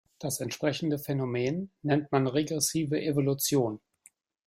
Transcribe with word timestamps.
Das 0.17 0.39
entsprechende 0.39 0.97
Phänomen 0.97 1.69
nennt 1.83 2.11
man 2.11 2.25
regressive 2.25 2.99
Evolution. 2.99 3.79